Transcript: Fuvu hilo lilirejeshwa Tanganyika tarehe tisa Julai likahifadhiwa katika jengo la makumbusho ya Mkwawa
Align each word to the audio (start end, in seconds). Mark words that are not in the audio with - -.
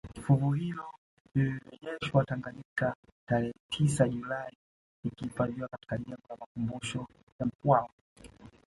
Fuvu 0.21 0.51
hilo 0.51 0.85
lilirejeshwa 1.35 2.25
Tanganyika 2.25 2.95
tarehe 3.27 3.53
tisa 3.69 4.07
Julai 4.09 4.53
likahifadhiwa 5.03 5.67
katika 5.67 5.97
jengo 5.97 6.21
la 6.29 6.37
makumbusho 6.37 7.07
ya 7.39 7.45
Mkwawa 7.45 7.89